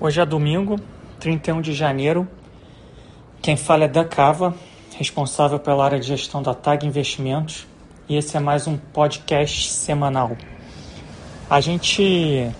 Hoje 0.00 0.20
é 0.20 0.26
domingo, 0.26 0.76
31 1.20 1.60
de 1.60 1.72
janeiro. 1.72 2.26
Quem 3.40 3.56
fala 3.56 3.84
é 3.84 3.88
Dan 3.88 4.04
Cava, 4.04 4.52
responsável 4.98 5.60
pela 5.60 5.84
área 5.84 6.00
de 6.00 6.08
gestão 6.08 6.42
da 6.42 6.52
TAG 6.52 6.84
Investimentos, 6.84 7.64
e 8.08 8.16
esse 8.16 8.36
é 8.36 8.40
mais 8.40 8.66
um 8.66 8.76
podcast 8.76 9.70
semanal. 9.70 10.36
A 11.48 11.60
gente 11.60 12.50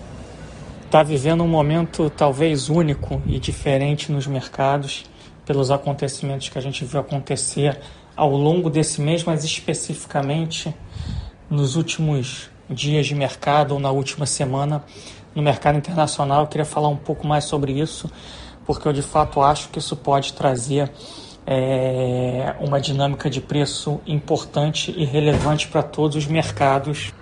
está 0.85 1.03
vivendo 1.03 1.43
um 1.43 1.47
momento 1.47 2.09
talvez 2.09 2.69
único 2.69 3.21
e 3.25 3.37
diferente 3.37 4.13
nos 4.13 4.25
mercados 4.25 5.03
pelos 5.45 5.71
acontecimentos 5.71 6.47
que 6.47 6.57
a 6.57 6.61
gente 6.61 6.85
viu 6.85 7.01
acontecer 7.01 7.77
ao 8.15 8.31
longo 8.31 8.69
desse 8.69 9.01
mês, 9.01 9.25
mas 9.25 9.43
especificamente 9.43 10.73
nos 11.49 11.75
últimos 11.75 12.49
dias 12.69 13.05
de 13.05 13.13
mercado 13.13 13.73
ou 13.73 13.79
na 13.79 13.91
última 13.91 14.25
semana 14.25 14.85
no 15.35 15.43
mercado 15.43 15.77
internacional. 15.77 16.41
Eu 16.41 16.47
queria 16.47 16.65
falar 16.65 16.87
um 16.87 16.95
pouco 16.95 17.27
mais 17.27 17.43
sobre 17.43 17.73
isso, 17.73 18.09
porque 18.65 18.87
eu 18.87 18.93
de 18.93 19.01
fato 19.01 19.41
acho 19.41 19.69
que 19.69 19.77
isso 19.77 19.95
pode 19.95 20.33
trazer 20.33 20.89
é, 21.45 22.55
uma 22.59 22.81
dinâmica 22.81 23.29
de 23.29 23.41
preço 23.41 23.99
importante 24.07 24.93
e 24.97 25.05
relevante 25.05 25.67
para 25.67 25.83
todos 25.83 26.15
os 26.15 26.25
mercados. 26.25 27.13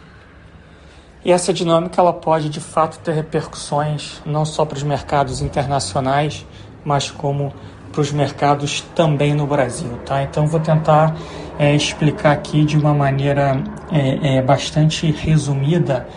E 1.25 1.31
essa 1.31 1.53
dinâmica 1.53 2.01
ela 2.01 2.13
pode 2.13 2.49
de 2.49 2.59
fato 2.59 2.99
ter 2.99 3.13
repercussões 3.13 4.21
não 4.25 4.45
só 4.45 4.65
para 4.65 4.77
os 4.77 4.83
mercados 4.83 5.41
internacionais, 5.41 6.45
mas 6.85 7.09
como 7.09 7.53
para 7.91 8.01
os 8.01 8.11
mercados 8.11 8.81
também 8.95 9.33
no 9.33 9.45
Brasil, 9.45 9.97
tá? 10.05 10.23
Então 10.23 10.47
vou 10.47 10.59
tentar 10.59 11.15
é, 11.59 11.75
explicar 11.75 12.31
aqui 12.31 12.65
de 12.65 12.75
uma 12.75 12.93
maneira 12.93 13.63
é, 13.91 14.37
é, 14.37 14.41
bastante 14.41 15.11
resumida 15.11 16.07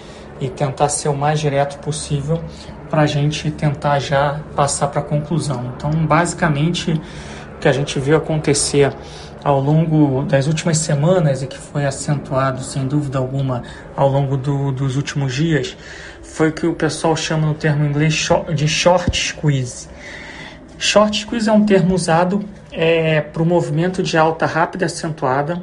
e 0.41 0.49
tentar 0.49 0.89
ser 0.89 1.09
o 1.09 1.17
mais 1.17 1.41
direto 1.41 1.79
possível 1.79 2.43
para 2.91 3.03
a 3.03 3.07
gente 3.07 3.51
tentar 3.51 3.99
já 3.99 4.41
passar 4.55 4.89
para 4.89 5.01
a 5.01 5.05
conclusão. 5.05 5.73
Então, 5.77 5.91
basicamente, 6.07 6.93
o 6.93 7.59
que 7.59 7.69
a 7.69 7.73
gente 7.73 7.99
viu 7.99 8.17
acontecer 8.17 8.93
ao 9.43 9.61
longo 9.61 10.23
das 10.23 10.47
últimas 10.47 10.79
semanas 10.79 11.43
e 11.43 11.47
que 11.47 11.59
foi 11.59 11.87
acentuado, 11.87 12.63
sem 12.63 12.87
dúvida 12.87 13.19
alguma, 13.19 13.63
ao 13.97 14.09
longo 14.09 14.37
do, 14.37 14.73
dos 14.73 14.97
últimos 14.97 15.35
dias, 15.35 15.77
foi 16.23 16.49
o 16.49 16.53
que 16.53 16.67
o 16.67 16.75
pessoal 16.75 17.17
chama 17.17 17.47
no 17.47 17.55
termo 17.55 17.85
inglês 17.85 18.29
de 18.55 18.69
short 18.69 19.17
squeeze. 19.17 19.89
Short 20.79 21.17
squeeze 21.19 21.49
é 21.49 21.53
um 21.53 21.65
termo 21.65 21.95
usado 21.95 22.45
é, 22.73 23.21
para 23.21 23.43
o 23.43 23.47
movimento 23.47 24.03
de 24.03 24.19
alta 24.19 24.47
rápida 24.47 24.87
acentuada 24.87 25.63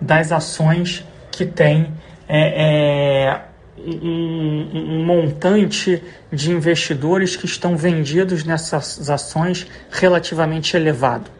das 0.00 0.32
ações 0.32 1.04
que 1.30 1.46
têm 1.46 1.92
é, 2.28 3.28
é, 3.28 3.40
um, 3.86 4.70
um, 4.74 5.04
montante 5.04 6.02
de 6.32 6.50
investidores 6.50 7.36
que 7.36 7.46
estão 7.46 7.76
vendidos 7.76 8.44
nessas 8.44 9.08
ações 9.08 9.66
relativamente 9.90 10.76
elevado. 10.76 11.30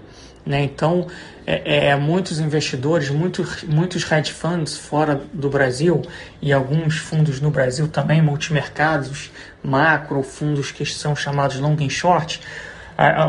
Né? 0.44 0.62
Então, 0.62 1.06
é, 1.46 1.88
é, 1.88 1.96
muitos 1.96 2.38
investidores, 2.38 3.10
muitos, 3.10 3.62
muitos 3.64 4.10
hedge 4.10 4.32
funds 4.32 4.76
fora 4.76 5.20
do 5.32 5.48
Brasil 5.48 6.02
e 6.40 6.52
alguns 6.52 6.98
fundos 6.98 7.40
no 7.40 7.50
Brasil 7.50 7.88
também, 7.88 8.22
multimercados, 8.22 9.30
macro, 9.62 10.22
fundos 10.22 10.70
que 10.70 10.86
são 10.86 11.14
chamados 11.16 11.58
long 11.58 11.76
and 11.80 11.90
short, 11.90 12.40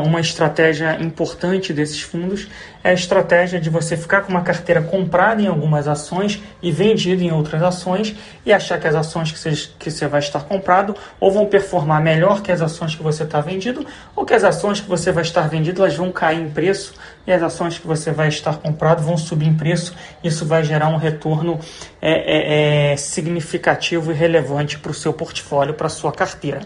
uma 0.04 0.20
estratégia 0.20 1.00
importante 1.00 1.72
desses 1.72 2.02
fundos 2.02 2.46
é 2.84 2.90
a 2.90 2.92
estratégia 2.92 3.58
de 3.58 3.70
você 3.70 3.96
ficar 3.96 4.20
com 4.20 4.28
uma 4.28 4.42
carteira 4.42 4.82
comprada 4.82 5.40
em 5.40 5.46
algumas 5.46 5.88
ações 5.88 6.42
e 6.60 6.70
vendida 6.70 7.22
em 7.22 7.32
outras 7.32 7.62
ações 7.62 8.14
e 8.44 8.52
achar 8.52 8.78
que 8.78 8.86
as 8.86 8.94
ações 8.94 9.32
que 9.32 9.38
você, 9.38 9.70
que 9.78 9.90
você 9.90 10.06
vai 10.06 10.20
estar 10.20 10.40
comprado 10.40 10.94
ou 11.18 11.30
vão 11.30 11.46
performar 11.46 12.02
melhor 12.02 12.42
que 12.42 12.52
as 12.52 12.60
ações 12.60 12.94
que 12.94 13.02
você 13.02 13.22
está 13.22 13.40
vendido 13.40 13.86
ou 14.14 14.26
que 14.26 14.34
as 14.34 14.44
ações 14.44 14.78
que 14.78 14.88
você 14.88 15.10
vai 15.10 15.22
estar 15.22 15.48
vendido 15.48 15.82
elas 15.82 15.96
vão 15.96 16.12
cair 16.12 16.42
em 16.42 16.50
preço 16.50 16.92
e 17.26 17.32
as 17.32 17.42
ações 17.42 17.78
que 17.78 17.86
você 17.86 18.10
vai 18.10 18.28
estar 18.28 18.58
comprado 18.58 19.02
vão 19.02 19.16
subir 19.16 19.46
em 19.46 19.54
preço. 19.54 19.94
Isso 20.22 20.44
vai 20.44 20.62
gerar 20.64 20.88
um 20.88 20.98
retorno 20.98 21.58
é, 22.00 22.90
é, 22.90 22.92
é 22.92 22.96
significativo 22.96 24.10
e 24.12 24.14
relevante 24.14 24.78
para 24.78 24.90
o 24.90 24.94
seu 24.94 25.14
portfólio, 25.14 25.72
para 25.72 25.86
a 25.86 25.90
sua 25.90 26.12
carteira. 26.12 26.60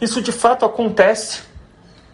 Isso 0.00 0.20
de 0.20 0.30
fato 0.30 0.64
acontece 0.64 1.53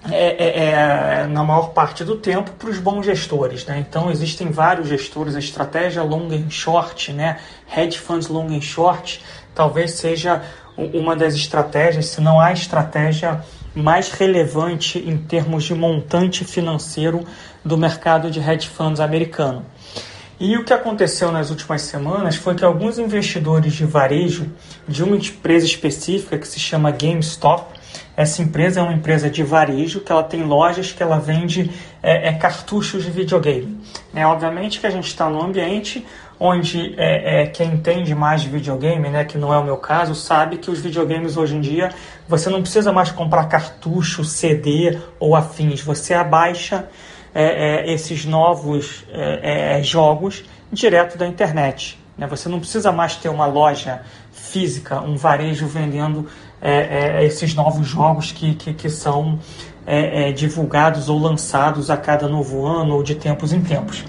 é, 0.08 0.44
é, 0.44 0.70
é, 0.70 1.26
na 1.26 1.44
maior 1.44 1.70
parte 1.70 2.04
do 2.04 2.16
tempo 2.16 2.52
para 2.52 2.70
os 2.70 2.78
bons 2.78 3.04
gestores. 3.04 3.66
Né? 3.66 3.84
Então 3.86 4.10
existem 4.10 4.50
vários 4.50 4.88
gestores, 4.88 5.36
a 5.36 5.38
estratégia 5.38 6.02
long 6.02 6.28
and 6.32 6.50
short, 6.50 7.12
né? 7.12 7.38
hedge 7.76 7.98
funds 7.98 8.28
long 8.28 8.46
and 8.46 8.62
short, 8.62 9.22
talvez 9.54 9.92
seja 9.92 10.42
uma 10.76 11.14
das 11.14 11.34
estratégias, 11.34 12.06
se 12.06 12.20
não 12.20 12.40
a 12.40 12.52
estratégia 12.52 13.44
mais 13.74 14.10
relevante 14.10 14.98
em 14.98 15.16
termos 15.16 15.64
de 15.64 15.74
montante 15.74 16.44
financeiro 16.44 17.24
do 17.64 17.76
mercado 17.76 18.30
de 18.30 18.40
hedge 18.40 18.68
funds 18.68 19.00
americano. 19.00 19.64
E 20.40 20.56
o 20.56 20.64
que 20.64 20.72
aconteceu 20.72 21.30
nas 21.30 21.50
últimas 21.50 21.82
semanas 21.82 22.34
foi 22.34 22.54
que 22.54 22.64
alguns 22.64 22.98
investidores 22.98 23.74
de 23.74 23.84
varejo 23.84 24.50
de 24.88 25.04
uma 25.04 25.14
empresa 25.14 25.66
específica 25.66 26.38
que 26.38 26.48
se 26.48 26.58
chama 26.58 26.90
GameStop, 26.90 27.78
essa 28.20 28.42
empresa 28.42 28.80
é 28.80 28.82
uma 28.82 28.92
empresa 28.92 29.30
de 29.30 29.42
varejo 29.42 30.00
que 30.00 30.12
ela 30.12 30.22
tem 30.22 30.42
lojas 30.42 30.92
que 30.92 31.02
ela 31.02 31.18
vende 31.18 31.70
é, 32.02 32.28
é 32.28 32.32
cartuchos 32.34 33.02
de 33.02 33.10
videogame. 33.10 33.80
É, 34.14 34.26
obviamente 34.26 34.78
que 34.78 34.86
a 34.86 34.90
gente 34.90 35.06
está 35.06 35.30
num 35.30 35.42
ambiente 35.42 36.06
onde 36.38 36.94
é, 36.98 37.42
é, 37.42 37.46
quem 37.46 37.68
entende 37.72 38.14
mais 38.14 38.42
de 38.42 38.50
videogame, 38.50 39.08
né, 39.08 39.24
que 39.24 39.38
não 39.38 39.52
é 39.54 39.58
o 39.58 39.64
meu 39.64 39.78
caso, 39.78 40.14
sabe 40.14 40.58
que 40.58 40.70
os 40.70 40.80
videogames 40.80 41.38
hoje 41.38 41.56
em 41.56 41.60
dia 41.62 41.94
você 42.28 42.50
não 42.50 42.60
precisa 42.60 42.92
mais 42.92 43.10
comprar 43.10 43.46
cartucho, 43.46 44.22
CD 44.22 44.98
ou 45.18 45.34
afins. 45.34 45.80
Você 45.80 46.12
abaixa 46.12 46.88
é, 47.34 47.44
é, 47.88 47.92
esses 47.92 48.26
novos 48.26 49.04
é, 49.12 49.78
é, 49.78 49.82
jogos 49.82 50.44
direto 50.70 51.16
da 51.16 51.26
internet. 51.26 51.98
Né? 52.18 52.26
Você 52.26 52.50
não 52.50 52.60
precisa 52.60 52.92
mais 52.92 53.16
ter 53.16 53.30
uma 53.30 53.46
loja 53.46 54.02
física, 54.30 55.00
um 55.00 55.16
varejo 55.16 55.66
vendendo 55.66 56.28
é, 56.60 57.20
é, 57.20 57.24
esses 57.24 57.54
novos 57.54 57.86
jogos 57.86 58.32
que, 58.32 58.54
que, 58.54 58.74
que 58.74 58.90
são 58.90 59.38
é, 59.86 60.28
é, 60.28 60.32
divulgados 60.32 61.08
ou 61.08 61.18
lançados 61.18 61.90
a 61.90 61.96
cada 61.96 62.28
novo 62.28 62.66
ano 62.66 62.94
ou 62.94 63.02
de 63.02 63.14
tempos 63.14 63.52
em 63.52 63.60
tempos. 63.60 64.04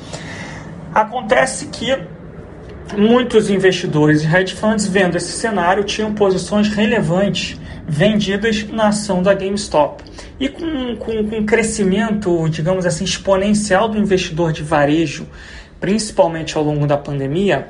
Acontece 0.94 1.68
que 1.68 1.98
muitos 2.98 3.50
investidores 3.50 4.24
e 4.24 4.28
hedge 4.28 4.54
funds, 4.54 4.88
vendo 4.88 5.16
esse 5.16 5.32
cenário, 5.32 5.84
tinham 5.84 6.14
posições 6.14 6.68
relevantes 6.68 7.60
vendidas 7.88 8.68
na 8.68 8.90
ação 8.90 9.24
da 9.24 9.34
GameStop. 9.34 10.04
E 10.40 10.50
com, 10.50 10.96
com, 10.98 11.30
com 11.30 11.46
crescimento, 11.46 12.48
digamos 12.50 12.86
assim, 12.86 13.04
exponencial 13.04 13.88
do 13.90 13.98
investidor 13.98 14.52
de 14.52 14.64
varejo, 14.64 15.28
principalmente 15.80 16.58
ao 16.58 16.64
longo 16.64 16.86
da 16.86 16.98
pandemia, 16.98 17.68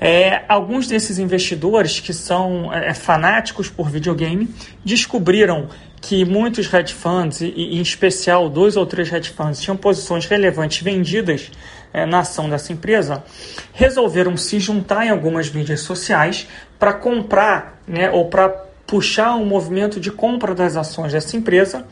é, 0.00 0.42
alguns 0.48 0.86
desses 0.86 1.18
investidores 1.18 2.00
que 2.00 2.12
são 2.12 2.72
é, 2.72 2.92
fanáticos 2.94 3.68
por 3.68 3.88
videogame 3.88 4.48
descobriram 4.84 5.68
que 6.00 6.24
muitos 6.24 6.72
hedge 6.72 6.92
funds, 6.92 7.40
e, 7.40 7.46
e, 7.46 7.78
em 7.78 7.80
especial 7.80 8.50
dois 8.50 8.76
ou 8.76 8.84
três 8.84 9.10
hedge 9.10 9.30
funds, 9.30 9.60
tinham 9.60 9.76
posições 9.76 10.26
relevantes 10.26 10.82
vendidas 10.82 11.50
é, 11.92 12.04
na 12.04 12.20
ação 12.20 12.50
dessa 12.50 12.72
empresa, 12.72 13.24
resolveram 13.72 14.36
se 14.36 14.58
juntar 14.60 15.06
em 15.06 15.10
algumas 15.10 15.50
mídias 15.50 15.80
sociais 15.80 16.46
para 16.78 16.92
comprar 16.92 17.80
né, 17.88 18.10
ou 18.10 18.28
para 18.28 18.48
puxar 18.86 19.34
um 19.36 19.46
movimento 19.46 19.98
de 19.98 20.10
compra 20.10 20.54
das 20.54 20.76
ações 20.76 21.12
dessa 21.12 21.36
empresa 21.36 21.86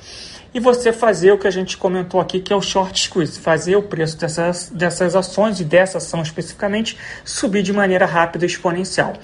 e 0.55 0.61
você 0.61 0.93
fazer 0.93 1.33
o 1.33 1.39
que 1.39 1.47
a 1.47 1.51
gente 1.51 1.77
comentou 1.77 2.21
aqui, 2.21 2.41
que 2.41 2.53
é 2.53 2.57
o 2.57 2.61
short 2.61 3.01
squeeze, 3.01 3.39
fazer 3.39 3.77
o 3.77 3.83
preço 3.83 4.19
dessas, 4.19 4.71
dessas 4.71 5.17
ações 5.17 5.61
e 5.61 5.65
dessa 5.65 5.99
ação 5.99 6.23
especificamente 6.23 6.97
subir 7.25 7.63
de 7.63 7.73
maneira 7.73 8.05
rápida 8.05 8.45
e 8.45 8.49
exponencial. 8.49 9.15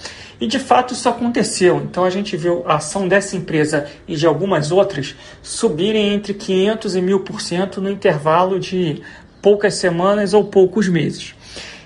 E 0.41 0.47
de 0.47 0.59
fato 0.59 0.95
isso 0.95 1.09
aconteceu. 1.09 1.77
Então 1.79 2.05
a 2.05 2.11
gente 2.11 2.37
viu 2.37 2.63
a 2.67 2.77
ação 2.77 3.07
dessa 3.07 3.37
empresa 3.37 3.87
e 4.07 4.17
de 4.17 4.27
algumas 4.27 4.73
outras 4.73 5.15
subirem 5.43 6.15
entre 6.15 6.33
500 6.33 6.97
e 6.97 7.01
1000% 7.01 7.25
por 7.25 7.41
cento 7.41 7.81
no 7.81 7.91
intervalo 7.91 8.59
de 8.59 9.03
poucas 9.43 9.75
semanas 9.75 10.33
ou 10.33 10.45
poucos 10.45 10.89
meses. 10.89 11.35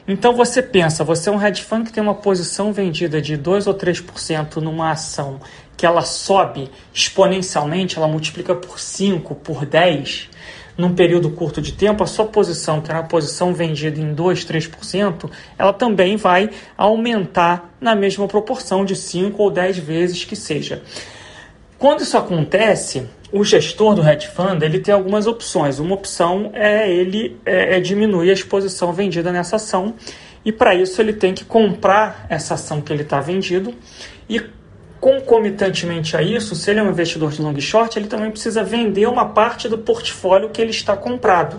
Então 0.06 0.34
você 0.34 0.60
pensa, 0.60 1.04
você 1.04 1.28
é 1.28 1.32
um 1.32 1.40
hedge 1.40 1.62
fund 1.62 1.86
que 1.86 1.92
tem 1.92 2.02
uma 2.02 2.14
posição 2.14 2.72
vendida 2.72 3.22
de 3.22 3.36
2 3.36 3.68
ou 3.68 3.74
3% 3.74 4.56
numa 4.56 4.90
ação 4.90 5.40
que 5.76 5.86
ela 5.86 6.02
sobe 6.02 6.70
exponencialmente, 6.94 7.98
ela 7.98 8.08
multiplica 8.08 8.54
por 8.54 8.78
5, 8.78 9.34
por 9.36 9.66
10, 9.66 10.28
num 10.76 10.94
período 10.94 11.30
curto 11.30 11.60
de 11.60 11.72
tempo, 11.72 12.02
a 12.02 12.06
sua 12.06 12.24
posição, 12.24 12.80
que 12.80 12.90
era 12.90 13.00
uma 13.00 13.08
posição 13.08 13.52
vendida 13.52 14.00
em 14.00 14.14
2, 14.14 14.44
3%, 14.44 15.30
ela 15.58 15.72
também 15.72 16.16
vai 16.16 16.50
aumentar 16.76 17.74
na 17.80 17.94
mesma 17.94 18.26
proporção 18.26 18.84
de 18.84 18.96
5 18.96 19.42
ou 19.42 19.50
10 19.50 19.78
vezes 19.78 20.24
que 20.24 20.36
seja. 20.36 20.82
Quando 21.78 22.02
isso 22.02 22.16
acontece, 22.16 23.08
o 23.32 23.42
gestor 23.42 23.94
do 23.94 24.06
hedge 24.06 24.28
fund 24.28 24.62
ele 24.62 24.78
tem 24.78 24.94
algumas 24.94 25.26
opções. 25.26 25.78
Uma 25.78 25.94
opção 25.94 26.50
é 26.54 26.88
ele 26.90 27.40
é, 27.44 27.76
é 27.76 27.80
diminuir 27.80 28.30
a 28.30 28.34
exposição 28.34 28.92
vendida 28.92 29.32
nessa 29.32 29.56
ação 29.56 29.94
e 30.44 30.52
para 30.52 30.74
isso 30.74 31.00
ele 31.00 31.12
tem 31.12 31.34
que 31.34 31.44
comprar 31.44 32.26
essa 32.28 32.54
ação 32.54 32.80
que 32.80 32.92
ele 32.92 33.02
está 33.02 33.20
vendido 33.20 33.74
e 34.28 34.40
Concomitantemente 35.02 36.16
a 36.16 36.22
isso, 36.22 36.54
se 36.54 36.70
ele 36.70 36.78
é 36.78 36.82
um 36.84 36.90
investidor 36.90 37.32
de 37.32 37.42
long 37.42 37.58
short, 37.58 37.98
ele 37.98 38.06
também 38.06 38.30
precisa 38.30 38.62
vender 38.62 39.08
uma 39.08 39.30
parte 39.30 39.68
do 39.68 39.76
portfólio 39.76 40.50
que 40.50 40.62
ele 40.62 40.70
está 40.70 40.96
comprado, 40.96 41.56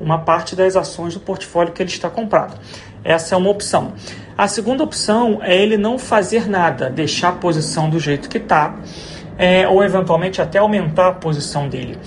uma 0.00 0.20
parte 0.20 0.56
das 0.56 0.76
ações 0.76 1.12
do 1.12 1.20
portfólio 1.20 1.74
que 1.74 1.82
ele 1.82 1.90
está 1.90 2.08
comprado. 2.08 2.58
Essa 3.04 3.34
é 3.34 3.38
uma 3.38 3.50
opção. 3.50 3.92
A 4.34 4.48
segunda 4.48 4.82
opção 4.82 5.40
é 5.42 5.54
ele 5.54 5.76
não 5.76 5.98
fazer 5.98 6.48
nada, 6.48 6.88
deixar 6.88 7.28
a 7.28 7.32
posição 7.32 7.90
do 7.90 8.00
jeito 8.00 8.30
que 8.30 8.38
está, 8.38 8.74
é, 9.36 9.68
ou 9.68 9.84
eventualmente 9.84 10.40
até 10.40 10.58
aumentar 10.58 11.08
a 11.08 11.12
posição 11.12 11.68
dele. 11.68 11.98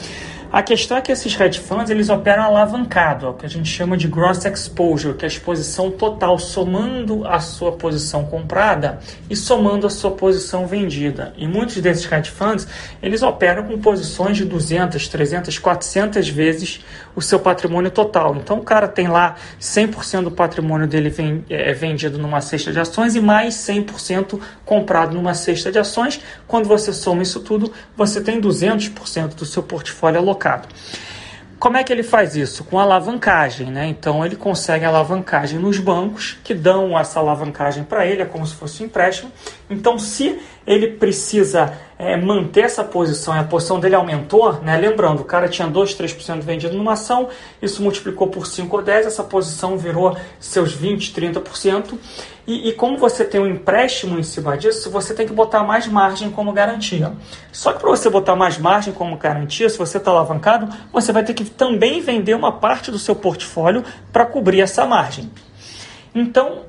A 0.51 0.63
questão 0.63 0.97
é 0.97 1.01
que 1.01 1.11
esses 1.11 1.39
hedge 1.39 1.59
funds 1.59 1.91
eles 1.91 2.09
operam 2.09 2.41
alavancado, 2.41 3.27
é 3.27 3.29
o 3.29 3.33
que 3.35 3.45
a 3.45 3.49
gente 3.49 3.69
chama 3.69 3.95
de 3.95 4.07
gross 4.07 4.45
exposure, 4.45 5.13
que 5.13 5.23
é 5.23 5.27
a 5.27 5.31
exposição 5.31 5.91
total, 5.91 6.39
somando 6.39 7.23
a 7.27 7.39
sua 7.39 7.73
posição 7.73 8.25
comprada 8.25 8.97
e 9.29 9.35
somando 9.35 9.85
a 9.85 9.91
sua 9.91 10.09
posição 10.09 10.65
vendida. 10.65 11.33
E 11.37 11.47
muitos 11.47 11.79
desses 11.79 12.11
hedge 12.11 12.31
funds 12.31 12.67
eles 12.99 13.21
operam 13.21 13.65
com 13.65 13.77
posições 13.77 14.37
de 14.37 14.45
200, 14.45 15.07
300, 15.07 15.59
400 15.59 16.27
vezes 16.29 16.83
o 17.15 17.21
seu 17.21 17.39
patrimônio 17.39 17.91
total. 17.91 18.35
Então 18.35 18.57
o 18.57 18.63
cara 18.63 18.87
tem 18.87 19.07
lá 19.07 19.35
100% 19.61 20.23
do 20.23 20.31
patrimônio 20.31 20.87
dele 20.87 21.13
é, 21.47 21.73
vendido 21.73 22.17
numa 22.17 22.41
cesta 22.41 22.71
de 22.71 22.79
ações 22.79 23.13
e 23.13 23.21
mais 23.21 23.53
100% 23.53 24.39
comprado 24.65 25.13
numa 25.13 25.35
cesta 25.35 25.71
de 25.71 25.77
ações. 25.77 26.19
Quando 26.47 26.67
você 26.67 26.91
soma 26.91 27.21
isso 27.21 27.39
tudo, 27.41 27.71
você 27.95 28.19
tem 28.19 28.41
200% 28.41 29.35
do 29.35 29.45
seu 29.45 29.61
portfólio 29.61 30.19
alocado 30.19 30.38
Como 31.59 31.75
é 31.75 31.83
que 31.83 31.91
ele 31.91 32.03
faz 32.03 32.37
isso? 32.37 32.63
Com 32.63 32.79
alavancagem, 32.79 33.69
né? 33.69 33.85
Então 33.85 34.25
ele 34.25 34.37
consegue 34.37 34.85
alavancagem 34.85 35.59
nos 35.59 35.77
bancos 35.77 36.37
que 36.41 36.53
dão 36.53 36.97
essa 36.97 37.19
alavancagem 37.19 37.83
para 37.83 38.05
ele, 38.07 38.21
é 38.21 38.25
como 38.25 38.47
se 38.47 38.55
fosse 38.55 38.81
um 38.81 38.85
empréstimo. 38.85 39.29
Então, 39.69 39.99
se 39.99 40.39
ele 40.65 40.91
precisa 40.91 41.73
é, 41.97 42.15
manter 42.15 42.61
essa 42.61 42.81
posição 42.81 43.35
e 43.35 43.39
a 43.39 43.43
posição 43.43 43.77
dele 43.77 43.95
aumentou, 43.95 44.53
né? 44.61 44.77
Lembrando, 44.77 45.19
o 45.21 45.25
cara 45.25 45.49
tinha 45.49 45.67
2, 45.67 45.95
3% 45.95 46.39
vendido 46.39 46.77
numa 46.77 46.93
ação, 46.93 47.27
isso 47.61 47.83
multiplicou 47.83 48.27
por 48.27 48.47
5 48.47 48.77
ou 48.77 48.81
10, 48.81 49.07
essa 49.07 49.23
posição 49.23 49.77
virou 49.77 50.15
seus 50.39 50.71
20, 50.71 51.13
30%. 51.13 51.97
E, 52.49 52.69
e 52.69 52.73
como 52.73 52.97
você 52.97 53.23
tem 53.23 53.39
um 53.39 53.45
empréstimo 53.45 54.17
em 54.17 54.23
cima 54.23 54.57
disso, 54.57 54.89
você 54.89 55.13
tem 55.13 55.27
que 55.27 55.31
botar 55.31 55.61
mais 55.61 55.85
margem 55.85 56.31
como 56.31 56.51
garantia. 56.51 57.13
Só 57.51 57.71
que 57.71 57.79
para 57.79 57.91
você 57.91 58.09
botar 58.09 58.35
mais 58.35 58.57
margem 58.57 58.91
como 58.91 59.15
garantia, 59.17 59.69
se 59.69 59.77
você 59.77 59.97
está 59.97 60.09
alavancado, 60.09 60.67
você 60.91 61.11
vai 61.11 61.23
ter 61.23 61.35
que 61.35 61.45
também 61.45 62.01
vender 62.01 62.33
uma 62.33 62.53
parte 62.53 62.89
do 62.89 62.97
seu 62.97 63.15
portfólio 63.15 63.83
para 64.11 64.25
cobrir 64.25 64.61
essa 64.61 64.83
margem. 64.83 65.29
Então, 66.15 66.63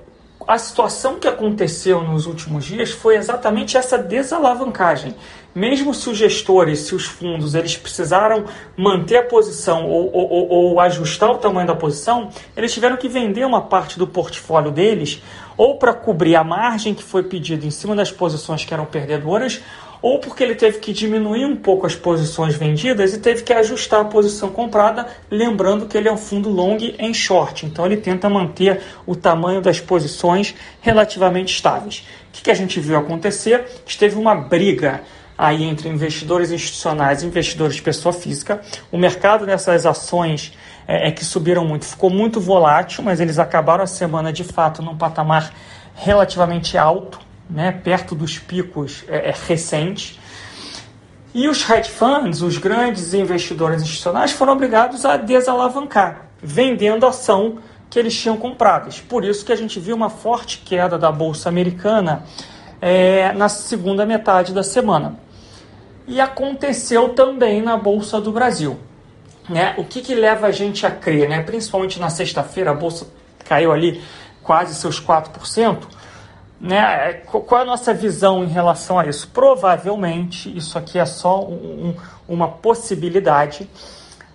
a 0.47 0.59
situação 0.59 1.19
que 1.19 1.29
aconteceu 1.29 2.03
nos 2.03 2.27
últimos 2.27 2.65
dias 2.65 2.91
foi 2.91 3.17
exatamente 3.17 3.77
essa 3.77 3.97
desalavancagem. 3.97 5.15
Mesmo 5.55 5.93
se 5.93 6.09
os 6.09 6.17
gestores, 6.17 6.81
se 6.81 6.95
os 6.95 7.05
fundos, 7.05 7.55
eles 7.55 7.77
precisaram 7.77 8.45
manter 8.77 9.17
a 9.17 9.23
posição 9.23 9.89
ou, 9.89 10.11
ou, 10.13 10.49
ou, 10.49 10.81
ajustar 10.81 11.31
o 11.31 11.39
tamanho 11.39 11.67
da 11.67 11.75
posição, 11.75 12.31
eles 12.57 12.73
tiveram 12.73 12.97
que 12.97 13.09
vender 13.09 13.45
uma 13.45 13.63
parte 13.63 13.99
do 13.99 14.07
portfólio 14.07 14.71
deles, 14.71 15.21
ou 15.61 15.75
para 15.75 15.93
cobrir 15.93 16.37
a 16.37 16.43
margem 16.43 16.95
que 16.95 17.03
foi 17.03 17.23
pedida 17.23 17.67
em 17.67 17.71
cima 17.71 17.95
das 17.95 18.11
posições 18.11 18.65
que 18.65 18.73
eram 18.73 18.87
perdedoras, 18.87 19.61
ou 20.01 20.19
porque 20.19 20.43
ele 20.43 20.55
teve 20.55 20.79
que 20.79 20.91
diminuir 20.91 21.45
um 21.45 21.55
pouco 21.55 21.87
as 21.87 21.95
posições 21.95 22.55
vendidas 22.55 23.13
e 23.13 23.19
teve 23.19 23.43
que 23.43 23.53
ajustar 23.53 24.01
a 24.01 24.05
posição 24.07 24.49
comprada, 24.49 25.07
lembrando 25.31 25.85
que 25.85 25.99
ele 25.99 26.09
é 26.09 26.13
um 26.13 26.17
fundo 26.17 26.49
long 26.49 26.79
em 26.99 27.13
short, 27.13 27.67
então 27.67 27.85
ele 27.85 27.99
tenta 27.99 28.27
manter 28.27 28.81
o 29.05 29.15
tamanho 29.15 29.61
das 29.61 29.79
posições 29.79 30.55
relativamente 30.81 31.53
estáveis. 31.53 32.07
O 32.31 32.33
que, 32.33 32.45
que 32.45 32.51
a 32.51 32.55
gente 32.55 32.81
viu 32.81 32.97
acontecer? 32.97 33.63
Teve 33.99 34.17
uma 34.17 34.35
briga 34.35 35.03
aí 35.37 35.65
entre 35.65 35.91
investidores 35.91 36.51
institucionais 36.51 37.23
e 37.23 37.27
investidores 37.27 37.79
pessoa 37.81 38.15
física. 38.15 38.63
O 38.91 38.97
mercado 38.97 39.45
dessas 39.45 39.85
ações 39.85 40.55
é, 40.91 41.07
é 41.07 41.13
que 41.13 41.25
subiram 41.25 41.65
muito, 41.65 41.85
ficou 41.85 42.11
muito 42.11 42.41
volátil, 42.41 43.05
mas 43.05 43.21
eles 43.21 43.39
acabaram 43.39 43.85
a 43.85 43.87
semana 43.87 44.33
de 44.33 44.43
fato 44.43 44.83
num 44.83 44.97
patamar 44.97 45.53
relativamente 45.95 46.77
alto 46.77 47.21
né, 47.49 47.71
perto 47.71 48.15
dos 48.15 48.41
picos 48.41 49.05
é, 49.07 49.31
é, 49.31 49.35
recentes. 49.47 50.19
E 51.33 51.49
os 51.49 51.69
hedge 51.69 51.89
funds, 51.91 52.43
os 52.43 52.59
grandes 52.59 53.15
investidores 53.15 53.83
institucionais, 53.83 54.33
foram 54.33 54.53
obrigados 54.53 55.05
a 55.05 55.17
desalavancar, 55.17 56.27
vendendo 56.43 57.07
ação 57.07 57.59
que 57.89 57.97
eles 57.97 58.19
tinham 58.21 58.37
compradas. 58.37 58.99
Por 59.01 59.25
isso 59.25 59.45
que 59.45 59.53
a 59.53 59.57
gente 59.57 59.79
viu 59.79 59.95
uma 59.95 60.11
forte 60.11 60.59
queda 60.59 60.99
da 60.99 61.13
Bolsa 61.13 61.49
Americana 61.49 62.25
é, 62.81 63.33
na 63.33 63.49
segunda 63.49 64.05
metade 64.05 64.53
da 64.53 64.65
semana. 64.65 65.17
E 66.09 66.21
aconteceu 66.21 67.11
também 67.11 67.63
na 67.63 67.77
Bolsa 67.77 68.21
do 68.21 68.33
Brasil. 68.33 68.90
Né? 69.49 69.75
O 69.79 69.85
que, 69.85 70.01
que 70.01 70.15
leva 70.15 70.47
a 70.47 70.53
gente 70.53 70.87
a 70.87 70.91
crer? 70.91 71.29
Né? 71.29 71.43
Principalmente 71.43 71.99
na 71.99 72.11
sexta-feira, 72.11 72.71
a 72.71 72.75
Bolsa 72.75 73.07
caiu 73.45 73.73
ali 73.73 74.03
quase 74.43 74.75
seus 74.75 75.01
4%. 75.01 75.79
Né? 76.61 77.15
Qual 77.25 77.61
é 77.61 77.63
a 77.63 77.67
nossa 77.67 77.95
visão 77.95 78.45
em 78.45 78.49
relação 78.49 78.99
a 78.99 79.07
isso? 79.07 79.29
Provavelmente, 79.29 80.55
isso 80.57 80.77
aqui 80.77 80.99
é 80.99 81.07
só 81.07 81.43
um, 81.43 81.95
uma 82.29 82.49
possibilidade. 82.49 83.69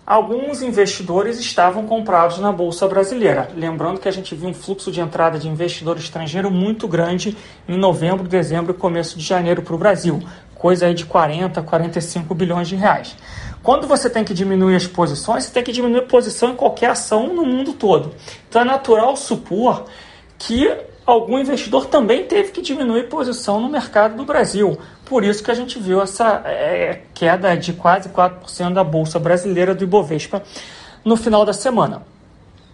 Alguns 0.05 0.61
investidores 0.61 1.39
estavam 1.39 1.85
comprados 1.85 2.37
na 2.39 2.51
Bolsa 2.51 2.87
Brasileira. 2.87 3.49
Lembrando 3.55 3.99
que 3.99 4.07
a 4.07 4.11
gente 4.11 4.35
viu 4.35 4.49
um 4.49 4.53
fluxo 4.53 4.91
de 4.91 5.01
entrada 5.01 5.39
de 5.39 5.47
investidor 5.47 5.97
estrangeiro 5.97 6.51
muito 6.51 6.87
grande 6.87 7.35
em 7.67 7.77
novembro, 7.77 8.27
dezembro 8.27 8.71
e 8.71 8.77
começo 8.77 9.17
de 9.17 9.23
janeiro 9.23 9.61
para 9.63 9.73
o 9.73 9.77
Brasil. 9.77 10.21
Coisa 10.53 10.85
aí 10.87 10.93
de 10.93 11.05
40, 11.05 11.61
45 11.61 12.35
bilhões 12.35 12.67
de 12.67 12.75
reais. 12.75 13.15
Quando 13.65 13.87
você 13.87 14.11
tem 14.11 14.23
que 14.23 14.31
diminuir 14.31 14.75
as 14.75 14.85
posições, 14.85 15.45
você 15.45 15.51
tem 15.51 15.63
que 15.63 15.71
diminuir 15.71 16.03
posição 16.03 16.51
em 16.51 16.55
qualquer 16.55 16.91
ação 16.91 17.33
no 17.33 17.43
mundo 17.43 17.73
todo. 17.73 18.13
Então 18.47 18.61
é 18.61 18.65
natural 18.65 19.17
supor 19.17 19.85
que 20.37 20.71
algum 21.03 21.39
investidor 21.39 21.87
também 21.87 22.25
teve 22.25 22.51
que 22.51 22.61
diminuir 22.61 23.09
posição 23.09 23.59
no 23.59 23.67
mercado 23.67 24.17
do 24.17 24.23
Brasil. 24.23 24.77
Por 25.03 25.23
isso 25.23 25.43
que 25.43 25.49
a 25.49 25.55
gente 25.55 25.79
viu 25.79 25.99
essa 25.99 26.43
é, 26.45 27.01
queda 27.11 27.57
de 27.57 27.73
quase 27.73 28.07
4% 28.09 28.71
da 28.71 28.83
Bolsa 28.83 29.17
Brasileira 29.17 29.73
do 29.73 29.83
Ibovespa 29.83 30.43
no 31.03 31.17
final 31.17 31.43
da 31.43 31.51
semana. 31.51 32.03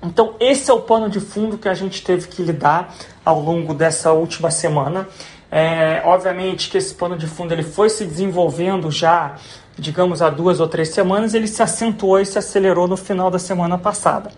Então, 0.04 0.36
esse 0.42 0.70
é 0.70 0.74
o 0.74 0.82
pano 0.82 1.10
de 1.10 1.22
fundo 1.22 1.58
que 1.58 1.70
a 1.70 1.74
gente 1.74 2.04
teve 2.04 2.28
que 2.28 2.44
lidar 2.44 2.94
ao 3.24 3.40
longo 3.40 3.74
dessa 3.74 4.12
última 4.12 4.52
semana. 4.52 5.08
É, 5.50 6.02
obviamente 6.06 6.70
que 6.70 6.78
esse 6.78 6.94
pano 6.94 7.18
de 7.18 7.28
fundo 7.28 7.54
ele 7.54 7.64
foi 7.64 7.90
se 7.90 8.06
desenvolvendo 8.06 8.90
já, 8.90 9.36
digamos, 9.82 10.22
há 10.22 10.30
duas 10.30 10.60
ou 10.60 10.68
três 10.68 10.90
semanas, 10.90 11.34
ele 11.34 11.48
se 11.48 11.62
acentuou 11.64 12.20
e 12.20 12.26
se 12.26 12.38
acelerou 12.38 12.88
no 12.88 12.96
final 12.96 13.32
da 13.32 13.40
semana 13.40 13.78
passada. 13.78 14.32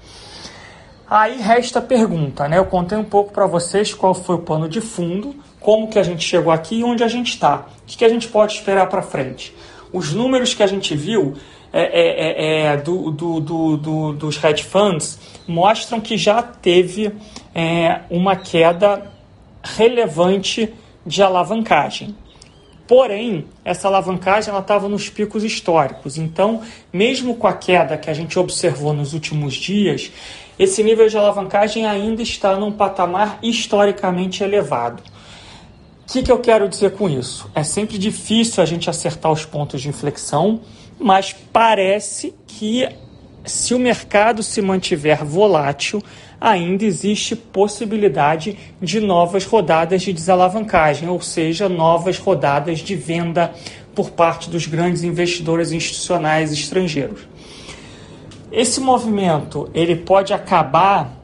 Aí 1.08 1.40
resta 1.40 1.80
a 1.80 1.82
pergunta, 1.82 2.48
né? 2.48 2.58
Eu 2.58 2.66
contei 2.66 2.98
um 2.98 3.04
pouco 3.04 3.34
para 3.34 3.46
vocês 3.46 3.94
qual 3.94 4.14
foi 4.14 4.36
o 4.36 4.40
pano 4.40 4.70
de 4.70 4.80
fundo, 4.80 5.36
como 5.60 5.90
que 5.90 6.00
a 6.00 6.04
gente 6.04 6.24
chegou 6.24 6.52
aqui 6.52 6.78
e 6.78 6.84
onde 6.84 7.04
a 7.04 7.08
gente 7.10 7.34
está. 7.34 7.68
O 7.84 7.86
que, 7.86 7.98
que 7.98 8.06
a 8.06 8.10
gente 8.10 8.28
pode 8.30 8.54
esperar 8.54 8.88
para 8.88 9.02
frente? 9.02 9.54
Os 9.92 10.14
números 10.14 10.54
que 10.54 10.64
a 10.64 10.68
gente 10.68 10.96
viu 10.96 11.36
é, 11.74 11.82
é, 11.82 12.64
é, 12.64 12.66
é 12.68 12.78
do, 12.78 13.12
do, 13.12 13.40
do, 13.78 14.14
dos 14.14 14.42
hedge 14.44 14.64
funds 14.64 15.20
mostram 15.46 16.00
que 16.00 16.18
já 16.18 16.42
teve 16.42 17.12
é, 17.54 18.02
uma 18.10 18.36
queda 18.36 19.12
relevante 19.62 20.74
de 21.06 21.22
alavancagem. 21.22 22.16
Porém, 22.88 23.46
essa 23.64 23.88
alavancagem 23.88 24.56
estava 24.58 24.90
nos 24.90 25.10
picos 25.10 25.44
históricos. 25.44 26.18
Então, 26.18 26.62
mesmo 26.92 27.36
com 27.36 27.48
a 27.48 27.54
queda 27.54 27.98
que 27.98 28.10
a 28.10 28.14
gente 28.14 28.38
observou 28.38 28.94
nos 28.94 29.14
últimos 29.14 29.54
dias, 29.54 30.12
esse 30.60 30.84
nível 30.84 31.08
de 31.08 31.18
alavancagem 31.18 31.86
ainda 31.86 32.22
está 32.22 32.56
num 32.58 32.72
patamar 32.72 33.40
historicamente 33.42 34.44
elevado. 34.44 35.02
O 36.04 36.14
que, 36.14 36.22
que 36.22 36.32
eu 36.32 36.40
quero 36.40 36.68
dizer 36.68 36.92
com 36.92 37.10
isso? 37.10 37.50
É 37.56 37.64
sempre 37.64 37.98
difícil 37.98 38.62
a 38.62 38.66
gente 38.66 38.90
acertar 38.90 39.32
os 39.32 39.46
pontos 39.46 39.82
de 39.82 39.88
inflexão, 39.88 40.62
mas 41.00 41.34
parece 41.52 42.36
que 42.46 42.88
se 43.46 43.74
o 43.74 43.80
mercado 43.80 44.44
se 44.44 44.62
mantiver 44.62 45.24
volátil, 45.24 46.04
ainda 46.44 46.84
existe 46.84 47.38
possibilidade 47.38 48.58
de 48.82 49.00
novas 49.00 49.46
rodadas 49.46 50.02
de 50.02 50.12
desalavancagem, 50.12 51.08
ou 51.08 51.22
seja, 51.22 51.70
novas 51.70 52.18
rodadas 52.18 52.80
de 52.80 52.98
venda 52.98 53.54
por 53.96 54.10
parte 54.10 54.50
dos 54.50 54.68
grandes 54.68 55.04
investidores 55.04 55.72
institucionais 55.72 56.52
estrangeiros. 56.52 57.22
Esse 58.52 58.82
movimento 58.82 59.70
ele 59.74 59.96
pode 59.96 60.34
acabar 60.34 61.18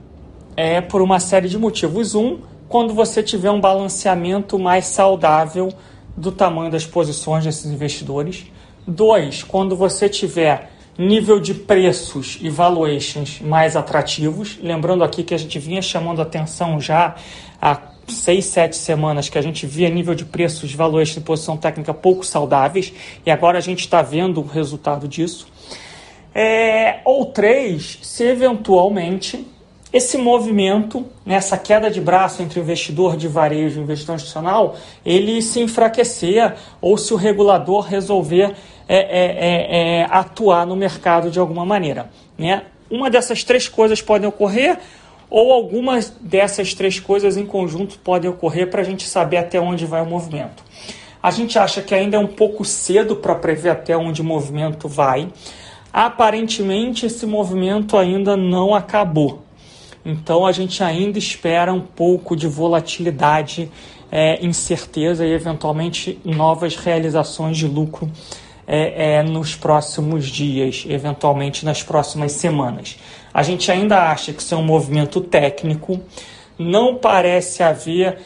é, 0.56 0.80
por 0.80 1.02
uma 1.02 1.20
série 1.20 1.50
de 1.50 1.58
motivos. 1.58 2.16
Um, 2.16 2.40
quando 2.70 2.94
você 2.94 3.22
tiver 3.22 3.52
um 3.52 3.60
balanceamento 3.60 4.58
mais 4.58 4.86
saudável 4.86 5.70
do 6.16 6.32
tamanho 6.32 6.72
das 6.72 6.86
posições 6.86 7.44
desses 7.44 7.66
investidores. 7.66 8.46
Dois, 8.88 9.44
quando 9.44 9.76
você 9.76 10.08
tiver 10.08 10.72
nível 11.00 11.40
de 11.40 11.54
preços 11.54 12.38
e 12.42 12.50
valuations 12.50 13.40
mais 13.40 13.78
atrativos. 13.78 14.60
Lembrando 14.62 15.02
aqui 15.02 15.24
que 15.24 15.34
a 15.34 15.38
gente 15.38 15.58
vinha 15.58 15.82
chamando 15.82 16.22
atenção 16.22 16.82
já 16.82 17.16
há 17.62 17.80
seis, 18.06 18.46
sete 18.46 18.76
semanas 18.76 19.30
que 19.30 19.38
a 19.38 19.42
gente 19.42 19.66
via 19.66 19.90
nível 19.90 20.14
de 20.14 20.26
preços, 20.26 20.74
valores 20.74 21.10
de 21.10 21.22
posição 21.22 21.56
técnica 21.56 21.94
pouco 21.94 22.26
saudáveis 22.26 22.92
e 23.26 23.32
agora 23.32 23.58
a 23.58 23.62
gente 23.62 23.80
está 23.80 24.02
vendo 24.02 24.42
o 24.42 24.46
resultado 24.46 25.08
disso. 25.08 25.48
É, 26.36 27.00
ou 27.06 27.28
três, 27.28 28.00
se 28.02 28.26
eventualmente 28.26 29.48
esse 29.92 30.18
movimento, 30.18 31.06
nessa 31.26 31.56
né, 31.56 31.62
queda 31.64 31.90
de 31.90 32.00
braço 32.00 32.44
entre 32.44 32.60
o 32.60 32.62
investidor 32.62 33.18
de 33.18 33.28
varejo 33.28 33.78
e 33.78 33.82
o 33.82 33.84
investidor 33.84 34.16
institucional, 34.18 34.76
ele 35.04 35.42
se 35.42 35.62
enfraquecer 35.62 36.56
ou 36.80 36.96
se 36.98 37.12
o 37.12 37.18
regulador 37.18 37.86
resolver 37.86 38.56
é, 38.90 38.98
é, 38.98 40.00
é, 40.00 40.00
é 40.00 40.08
atuar 40.10 40.66
no 40.66 40.76
mercado 40.76 41.30
de 41.30 41.40
alguma 41.40 41.66
maneira. 41.66 42.10
Né? 42.38 42.64
Uma 42.90 43.10
dessas 43.10 43.44
três 43.44 43.70
coisas 43.70 44.02
podem 44.02 44.28
ocorrer 44.28 44.80
ou 45.30 45.54
algumas 45.54 46.10
dessas 46.20 46.74
três 46.74 47.00
coisas 47.00 47.38
em 47.38 47.46
conjunto 47.46 48.00
podem 48.00 48.30
ocorrer 48.30 48.70
para 48.70 48.82
a 48.82 48.84
gente 48.84 49.08
saber 49.08 49.38
até 49.38 49.62
onde 49.62 49.86
vai 49.86 50.02
o 50.02 50.06
movimento. 50.06 50.64
A 51.22 51.32
gente 51.32 51.60
acha 51.60 51.82
que 51.82 51.94
ainda 51.94 52.18
é 52.18 52.20
um 52.20 52.28
pouco 52.28 52.66
cedo 52.66 53.16
para 53.18 53.36
prever 53.36 53.70
até 53.70 53.96
onde 53.96 54.22
o 54.22 54.26
movimento 54.26 54.88
vai. 54.88 55.28
Aparentemente, 55.92 57.06
esse 57.06 57.26
movimento 57.26 57.98
ainda 57.98 58.38
não 58.38 58.74
acabou. 58.74 59.44
Então, 60.06 60.46
a 60.46 60.52
gente 60.52 60.82
ainda 60.82 61.20
espera 61.20 61.74
um 61.74 61.82
pouco 61.82 62.36
de 62.36 62.48
volatilidade, 62.48 63.70
é, 64.10 64.44
incerteza 64.44 65.26
e, 65.26 65.32
eventualmente, 65.32 66.18
novas 66.24 66.78
realizações 66.78 67.58
de 67.58 67.68
lucro 67.68 68.10
é, 68.72 69.16
é, 69.16 69.24
nos 69.24 69.56
próximos 69.56 70.28
dias, 70.28 70.86
eventualmente 70.88 71.66
nas 71.66 71.82
próximas 71.82 72.34
semanas. 72.34 73.00
A 73.34 73.42
gente 73.42 73.72
ainda 73.72 74.12
acha 74.12 74.32
que 74.32 74.44
isso 74.44 74.54
é 74.54 74.58
um 74.58 74.64
movimento 74.64 75.20
técnico, 75.22 76.00
não 76.56 76.96
parece 76.96 77.64
haver 77.64 78.20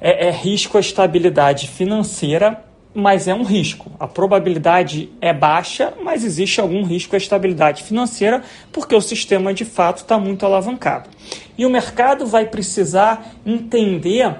é, 0.00 0.28
é, 0.28 0.30
risco 0.30 0.78
à 0.78 0.80
estabilidade 0.80 1.68
financeira, 1.68 2.64
mas 2.94 3.28
é 3.28 3.34
um 3.34 3.42
risco. 3.42 3.92
A 4.00 4.06
probabilidade 4.06 5.10
é 5.20 5.32
baixa, 5.32 5.92
mas 6.02 6.24
existe 6.24 6.58
algum 6.58 6.84
risco 6.84 7.14
à 7.14 7.18
estabilidade 7.18 7.82
financeira, 7.82 8.42
porque 8.72 8.94
o 8.94 9.00
sistema 9.00 9.52
de 9.52 9.66
fato 9.66 9.98
está 9.98 10.18
muito 10.18 10.46
alavancado. 10.46 11.10
E 11.58 11.66
o 11.66 11.70
mercado 11.70 12.26
vai 12.26 12.46
precisar 12.46 13.34
entender 13.44 14.36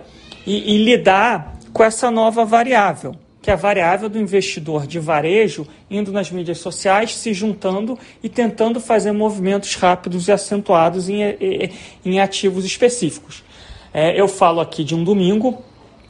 e, 0.46 0.76
e 0.76 0.82
lidar 0.82 1.58
com 1.74 1.84
essa 1.84 2.10
nova 2.10 2.42
variável 2.42 3.14
que 3.42 3.50
é 3.50 3.52
a 3.52 3.56
variável 3.56 4.08
do 4.08 4.18
investidor 4.18 4.86
de 4.86 5.00
varejo 5.00 5.66
indo 5.90 6.12
nas 6.12 6.30
mídias 6.30 6.58
sociais, 6.58 7.16
se 7.16 7.34
juntando 7.34 7.98
e 8.22 8.28
tentando 8.28 8.80
fazer 8.80 9.10
movimentos 9.10 9.74
rápidos 9.74 10.28
e 10.28 10.32
acentuados 10.32 11.08
em, 11.08 11.20
em 12.04 12.20
ativos 12.20 12.64
específicos. 12.64 13.42
É, 13.92 14.18
eu 14.18 14.28
falo 14.28 14.60
aqui 14.60 14.84
de 14.84 14.94
um 14.94 15.02
domingo, 15.02 15.62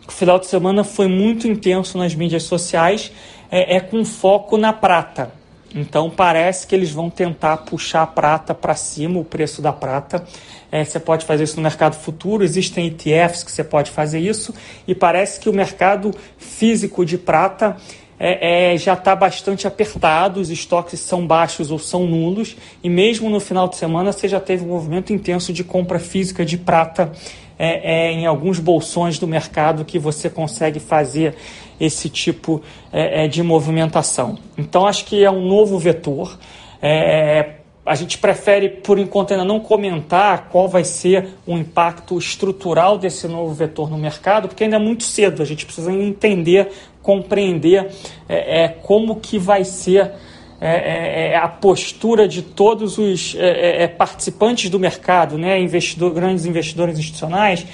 o 0.06 0.12
final 0.12 0.38
de 0.38 0.46
semana 0.46 0.84
foi 0.84 1.08
muito 1.08 1.48
intenso 1.48 1.96
nas 1.96 2.14
mídias 2.14 2.42
sociais, 2.42 3.10
é, 3.50 3.76
é 3.76 3.80
com 3.80 4.04
foco 4.04 4.58
na 4.58 4.72
prata. 4.72 5.32
Então 5.74 6.10
parece 6.10 6.66
que 6.66 6.74
eles 6.74 6.90
vão 6.90 7.08
tentar 7.08 7.58
puxar 7.58 8.02
a 8.02 8.06
prata 8.06 8.54
para 8.54 8.74
cima, 8.74 9.18
o 9.18 9.24
preço 9.24 9.62
da 9.62 9.72
prata. 9.72 10.24
É, 10.70 10.84
você 10.84 10.98
pode 10.98 11.24
fazer 11.24 11.44
isso 11.44 11.56
no 11.56 11.62
mercado 11.62 11.94
futuro, 11.94 12.42
existem 12.42 12.86
ETFs 12.86 13.42
que 13.42 13.52
você 13.52 13.62
pode 13.62 13.90
fazer 13.90 14.20
isso, 14.20 14.54
e 14.88 14.94
parece 14.94 15.38
que 15.38 15.48
o 15.48 15.52
mercado 15.52 16.14
físico 16.38 17.04
de 17.04 17.18
prata 17.18 17.76
é, 18.18 18.72
é, 18.72 18.78
já 18.78 18.94
está 18.94 19.14
bastante 19.14 19.66
apertado, 19.66 20.40
os 20.40 20.48
estoques 20.48 21.00
são 21.00 21.26
baixos 21.26 21.70
ou 21.70 21.78
são 21.78 22.06
nulos, 22.06 22.56
e 22.82 22.88
mesmo 22.88 23.28
no 23.28 23.40
final 23.40 23.68
de 23.68 23.76
semana 23.76 24.12
você 24.12 24.28
já 24.28 24.40
teve 24.40 24.64
um 24.64 24.68
movimento 24.68 25.12
intenso 25.12 25.52
de 25.52 25.62
compra 25.62 25.98
física 25.98 26.44
de 26.44 26.56
prata 26.56 27.12
é, 27.58 28.08
é, 28.08 28.12
em 28.12 28.24
alguns 28.24 28.58
bolsões 28.58 29.18
do 29.18 29.26
mercado 29.26 29.84
que 29.84 29.98
você 29.98 30.30
consegue 30.30 30.80
fazer 30.80 31.34
esse 31.82 32.08
tipo 32.08 32.62
é, 32.92 33.24
é, 33.24 33.28
de 33.28 33.42
movimentação. 33.42 34.38
Então 34.56 34.86
acho 34.86 35.04
que 35.04 35.24
é 35.24 35.30
um 35.30 35.44
novo 35.44 35.80
vetor. 35.80 36.38
É, 36.80 37.54
a 37.84 37.96
gente 37.96 38.18
prefere, 38.18 38.68
por 38.68 38.96
enquanto, 38.96 39.32
ainda 39.32 39.44
não 39.44 39.58
comentar 39.58 40.48
qual 40.48 40.68
vai 40.68 40.84
ser 40.84 41.30
o 41.44 41.58
impacto 41.58 42.16
estrutural 42.16 42.96
desse 42.96 43.26
novo 43.26 43.52
vetor 43.52 43.90
no 43.90 43.98
mercado, 43.98 44.46
porque 44.46 44.62
ainda 44.62 44.76
é 44.76 44.78
muito 44.78 45.02
cedo. 45.02 45.42
A 45.42 45.44
gente 45.44 45.66
precisa 45.66 45.92
entender, 45.92 46.70
compreender 47.02 47.90
é, 48.28 48.62
é, 48.62 48.68
como 48.68 49.16
que 49.16 49.36
vai 49.36 49.64
ser 49.64 50.12
é, 50.60 50.68
é, 50.70 51.32
é 51.32 51.36
a 51.36 51.48
postura 51.48 52.28
de 52.28 52.42
todos 52.42 52.96
os 52.96 53.34
é, 53.36 53.88
participantes 53.88 54.70
do 54.70 54.78
mercado, 54.78 55.36
né? 55.36 55.60
Investidor, 55.60 56.12
grandes 56.14 56.46
investidores 56.46 56.96
institucionais, 56.96 57.66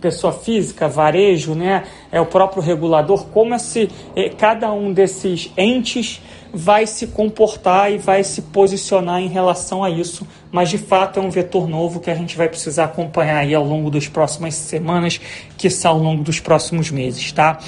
pessoa 0.00 0.32
física, 0.32 0.88
varejo, 0.88 1.54
né? 1.54 1.84
é 2.10 2.20
o 2.20 2.26
próprio 2.26 2.62
regulador, 2.62 3.26
como 3.26 3.54
esse, 3.54 3.88
cada 4.36 4.72
um 4.72 4.92
desses 4.92 5.52
entes 5.56 6.20
vai 6.52 6.86
se 6.86 7.08
comportar 7.08 7.92
e 7.92 7.98
vai 7.98 8.24
se 8.24 8.42
posicionar 8.42 9.20
em 9.20 9.28
relação 9.28 9.84
a 9.84 9.90
isso, 9.90 10.26
mas 10.50 10.68
de 10.68 10.78
fato 10.78 11.20
é 11.20 11.22
um 11.22 11.30
vetor 11.30 11.68
novo 11.68 12.00
que 12.00 12.10
a 12.10 12.14
gente 12.14 12.36
vai 12.36 12.48
precisar 12.48 12.84
acompanhar 12.84 13.38
aí 13.38 13.54
ao 13.54 13.64
longo 13.64 13.90
das 13.90 14.08
próximas 14.08 14.54
semanas, 14.54 15.20
que 15.56 15.68
ao 15.84 15.98
longo 15.98 16.24
dos 16.24 16.40
próximos 16.40 16.90
meses, 16.90 17.30
tá? 17.30 17.58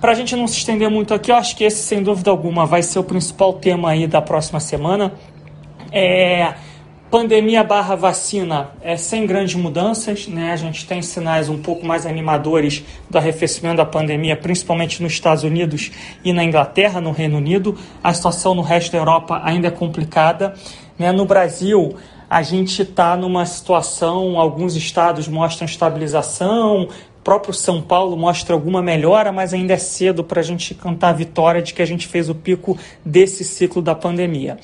Para 0.00 0.12
a 0.12 0.14
gente 0.14 0.34
não 0.36 0.46
se 0.46 0.58
estender 0.58 0.90
muito 0.90 1.12
aqui, 1.12 1.30
eu 1.30 1.36
acho 1.36 1.56
que 1.56 1.64
esse, 1.64 1.82
sem 1.82 2.02
dúvida 2.02 2.30
alguma, 2.30 2.66
vai 2.66 2.82
ser 2.82 2.98
o 2.98 3.04
principal 3.04 3.52
tema 3.54 3.90
aí 3.90 4.06
da 4.06 4.22
próxima 4.22 4.60
semana. 4.60 5.12
É, 5.90 6.54
pandemia 7.10 7.64
barra 7.64 7.94
vacina 7.96 8.70
é 8.82 8.96
sem 8.96 9.26
grandes 9.26 9.54
mudanças, 9.54 10.28
né? 10.28 10.52
A 10.52 10.56
gente 10.56 10.86
tem 10.86 11.00
sinais 11.00 11.48
um 11.48 11.56
pouco 11.58 11.86
mais 11.86 12.04
animadores 12.04 12.84
do 13.08 13.16
arrefecimento 13.16 13.78
da 13.78 13.86
pandemia, 13.86 14.36
principalmente 14.36 15.02
nos 15.02 15.12
Estados 15.12 15.42
Unidos 15.42 15.90
e 16.22 16.32
na 16.32 16.44
Inglaterra, 16.44 17.00
no 17.00 17.10
Reino 17.10 17.38
Unido. 17.38 17.76
A 18.02 18.12
situação 18.12 18.54
no 18.54 18.62
resto 18.62 18.92
da 18.92 18.98
Europa 18.98 19.40
ainda 19.42 19.68
é 19.68 19.70
complicada. 19.70 20.54
Né? 20.98 21.10
No 21.10 21.24
Brasil, 21.24 21.96
a 22.28 22.42
gente 22.42 22.82
está 22.82 23.16
numa 23.16 23.46
situação, 23.46 24.38
alguns 24.38 24.76
estados 24.76 25.26
mostram 25.28 25.64
estabilização, 25.64 26.88
próprio 27.28 27.52
São 27.52 27.82
Paulo 27.82 28.16
mostra 28.16 28.54
alguma 28.54 28.80
melhora, 28.80 29.30
mas 29.30 29.52
ainda 29.52 29.74
é 29.74 29.76
cedo 29.76 30.24
para 30.24 30.40
a 30.40 30.42
gente 30.42 30.74
cantar 30.74 31.10
a 31.10 31.12
vitória 31.12 31.60
de 31.60 31.74
que 31.74 31.82
a 31.82 31.84
gente 31.84 32.06
fez 32.06 32.30
o 32.30 32.34
pico 32.34 32.78
desse 33.04 33.44
ciclo 33.44 33.82
da 33.82 33.94
pandemia. 33.94 34.56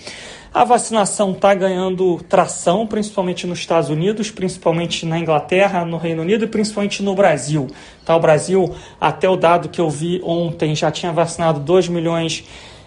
A 0.50 0.64
vacinação 0.64 1.32
está 1.32 1.52
ganhando 1.52 2.24
tração, 2.26 2.86
principalmente 2.86 3.46
nos 3.46 3.58
Estados 3.58 3.90
Unidos, 3.90 4.30
principalmente 4.30 5.04
na 5.04 5.18
Inglaterra, 5.18 5.84
no 5.84 5.98
Reino 5.98 6.22
Unido 6.22 6.46
e 6.46 6.48
principalmente 6.48 7.02
no 7.02 7.14
Brasil. 7.14 7.66
Tá, 8.02 8.16
o 8.16 8.20
Brasil, 8.20 8.74
até 8.98 9.28
o 9.28 9.36
dado 9.36 9.68
que 9.68 9.78
eu 9.78 9.90
vi 9.90 10.22
ontem, 10.24 10.74
já 10.74 10.90
tinha 10.90 11.12
vacinado 11.12 11.60
2 11.60 11.88
milhões 11.88 12.44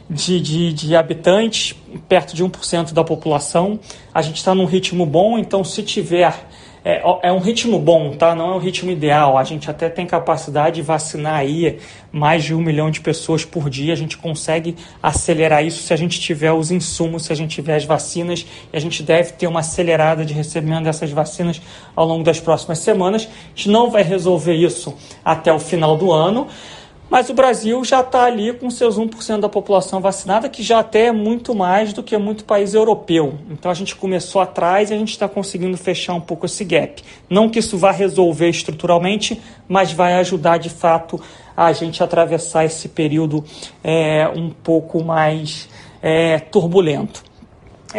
de, 0.10 0.41
de, 0.41 0.74
de, 0.74 0.96
habitantes, 0.96 1.75
perto 2.10 2.36
de 2.36 2.43
1% 2.43 2.93
da 2.93 3.03
população. 3.03 3.79
A 4.12 4.24
gente 4.24 4.38
está 4.38 4.55
num 4.55 4.65
ritmo 4.65 5.05
bom, 5.05 5.38
então 5.38 5.63
se 5.63 5.84
tiver 5.84 6.47
é, 6.88 7.01
é 7.24 7.32
um 7.34 7.39
ritmo 7.39 7.77
bom, 7.77 8.12
tá? 8.12 8.34
Não 8.34 8.53
é 8.53 8.56
um 8.56 8.60
ritmo 8.60 8.89
ideal. 8.89 9.38
A 9.38 9.44
gente 9.44 9.70
até 9.70 9.89
tem 9.89 10.06
capacidade 10.06 10.77
de 10.77 10.82
vacinar 10.82 11.36
aí 11.36 11.79
mais 12.13 12.46
de 12.46 12.56
um 12.56 12.62
milhão 12.62 12.89
de 12.89 13.01
pessoas 13.01 13.44
por 13.44 13.70
dia. 13.70 13.91
A 13.91 13.96
gente 13.98 14.17
consegue 14.17 14.74
acelerar 15.03 15.65
isso 15.65 15.84
se 15.84 15.94
a 15.94 15.98
gente 15.98 16.17
tiver 16.17 16.53
os 16.53 16.72
insumos, 16.72 17.25
se 17.25 17.34
a 17.34 17.36
gente 17.36 17.53
tiver 17.53 17.75
as 17.75 17.84
vacinas. 17.84 18.48
E 18.72 18.77
a 18.77 18.79
gente 18.79 19.03
deve 19.03 19.34
ter 19.34 19.48
uma 19.48 19.60
acelerada 19.60 20.24
de 20.24 20.34
recebimento 20.34 20.86
dessas 20.86 21.12
vacinas 21.12 21.62
ao 21.94 22.06
longo 22.06 22.24
das 22.24 22.39
próximas 22.39 22.79
semanas. 22.79 23.27
A 23.27 23.50
gente 23.50 23.70
não 23.70 23.91
vai 23.91 24.03
resolver 24.03 24.53
isso 24.53 24.96
até 25.25 25.51
o 25.51 25.60
final 25.60 25.98
do 25.98 26.13
ano. 26.13 26.48
Mas 27.10 27.30
o 27.30 27.34
Brasil 27.34 27.84
já 27.86 28.02
está 28.02 28.24
ali 28.24 28.52
com 28.54 28.70
seus 28.70 28.98
1% 28.98 29.40
da 29.40 29.48
população 29.48 30.02
vacinada, 30.02 30.50
que 30.50 30.62
já 30.62 30.80
até 30.80 31.06
é 31.06 31.12
muito 31.12 31.56
mais 31.56 31.94
do 31.94 32.04
que 32.04 32.18
muito 32.18 32.44
país 32.44 32.74
europeu. 32.74 33.36
Então 33.50 33.72
a 33.72 33.74
gente 33.74 33.96
começou 33.96 34.42
atrás 34.42 34.92
e 34.92 34.94
a 34.94 34.98
gente 34.98 35.12
está 35.12 35.28
conseguindo 35.28 35.78
fechar 35.78 36.14
um 36.14 36.22
pouco 36.22 36.46
esse 36.46 36.66
gap. 36.66 37.02
Não 37.30 37.50
que 37.50 37.60
isso 37.60 37.78
vá 37.78 37.92
resolver 37.92 38.50
estruturalmente, 38.50 39.42
mas 39.70 39.94
vai 39.94 40.16
ajudar 40.16 40.58
de 40.58 40.70
fato 40.70 41.20
a 41.56 41.72
gente 41.72 42.04
atravessar 42.04 42.66
esse 42.66 42.90
período 42.90 43.44
é, 43.84 44.28
um 44.28 44.50
pouco 44.50 45.04
mais 45.04 45.70
é, 46.02 46.40
turbulento. 46.40 47.26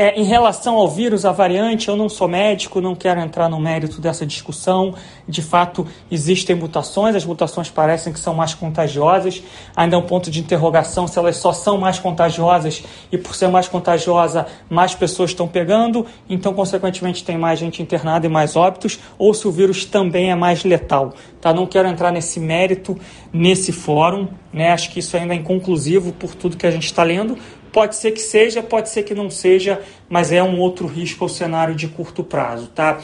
É, 0.01 0.15
em 0.17 0.23
relação 0.23 0.77
ao 0.77 0.89
vírus, 0.89 1.25
a 1.25 1.33
variante, 1.33 1.89
eu 1.89 1.97
não 1.97 2.09
sou 2.09 2.29
médico, 2.29 2.81
não 2.81 2.95
quero 2.95 3.19
entrar 3.19 3.49
no 3.49 3.59
mérito 3.59 4.01
dessa 4.01 4.25
discussão. 4.25 4.95
De 5.27 5.43
fato, 5.43 5.85
existem 6.09 6.55
mutações, 6.55 7.17
as 7.17 7.25
mutações 7.25 7.69
parecem 7.69 8.13
que 8.13 8.21
são 8.21 8.33
mais 8.33 8.55
contagiosas. 8.55 9.43
Ainda 9.75 9.97
é 9.97 9.99
um 9.99 10.07
ponto 10.07 10.31
de 10.31 10.39
interrogação 10.39 11.09
se 11.09 11.19
elas 11.19 11.39
só 11.39 11.53
são 11.53 11.79
mais 11.79 11.99
contagiosas 11.99 12.85
e, 13.11 13.19
por 13.19 13.35
ser 13.35 13.49
mais 13.49 13.67
contagiosa, 13.67 14.47
mais 14.71 14.95
pessoas 14.95 15.31
estão 15.31 15.49
pegando, 15.49 16.07
então, 16.31 16.55
consequentemente, 16.55 17.25
tem 17.25 17.37
mais 17.37 17.59
gente 17.59 17.83
internada 17.83 18.25
e 18.25 18.29
mais 18.29 18.55
óbitos, 18.55 19.01
ou 19.19 19.35
se 19.35 19.49
o 19.49 19.51
vírus 19.51 19.85
também 19.85 20.31
é 20.31 20.37
mais 20.37 20.63
letal. 20.63 21.13
Tá? 21.41 21.53
Não 21.53 21.67
quero 21.67 21.89
entrar 21.89 22.13
nesse 22.13 22.39
mérito, 22.39 22.97
nesse 23.33 23.73
fórum, 23.73 24.29
né? 24.53 24.71
acho 24.71 24.91
que 24.91 25.01
isso 25.01 25.17
ainda 25.17 25.35
é 25.35 25.37
inconclusivo 25.37 26.13
por 26.13 26.37
tudo 26.37 26.57
que 26.57 26.67
a 26.69 26.71
gente 26.71 26.87
está 26.87 27.03
lendo 27.03 27.37
Pode 27.79 27.95
ser 27.95 28.11
que 28.11 28.21
seja, 28.21 28.61
pode 28.61 28.89
ser 28.89 29.05
que 29.05 29.15
não 29.15 29.31
seja, 29.31 29.81
mas 30.09 30.33
é 30.33 30.43
um 30.43 30.59
outro 30.59 30.89
risco 30.89 31.25
ao 31.25 31.29
cenário 31.29 31.77
de 31.77 31.87
curto 31.87 32.25
prazo, 32.25 32.67
tá? 32.75 32.99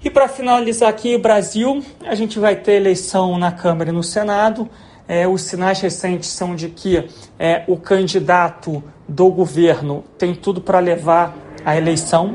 E 0.00 0.08
para 0.08 0.28
finalizar 0.28 0.88
aqui, 0.88 1.18
Brasil, 1.18 1.82
a 2.04 2.14
gente 2.14 2.38
vai 2.38 2.54
ter 2.54 2.74
eleição 2.74 3.36
na 3.36 3.50
Câmara 3.50 3.90
e 3.90 3.92
no 3.92 4.04
Senado. 4.04 4.70
É, 5.08 5.26
os 5.26 5.42
sinais 5.42 5.80
recentes 5.80 6.28
são 6.28 6.54
de 6.54 6.68
que 6.68 7.04
é, 7.36 7.64
o 7.66 7.76
candidato 7.76 8.80
do 9.08 9.28
governo 9.28 10.04
tem 10.16 10.36
tudo 10.36 10.60
para 10.60 10.78
levar 10.78 11.36
a 11.64 11.76
eleição 11.76 12.32